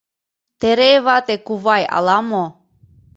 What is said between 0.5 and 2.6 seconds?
Терей вате кувай ала-мо...